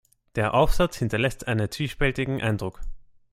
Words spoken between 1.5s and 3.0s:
zwiespältigen Eindruck.